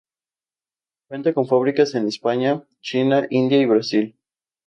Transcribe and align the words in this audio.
Cuenta 1.09 1.31
con 1.31 1.45
fábricas 1.45 1.93
en 1.93 2.07
España, 2.07 2.63
China, 2.79 3.27
India 3.29 3.59
y 3.59 3.67
Brasil. 3.67 4.15